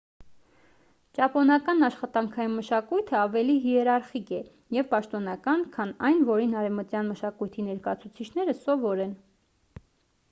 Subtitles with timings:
[1.17, 4.41] ճապոնական աշխատանքային մշակույթը ավելի հիերարխիկ է
[4.79, 9.17] և պաշտոնական քան այն որին արևմտյան մշակույթի ներկայացուցիչները սովոր են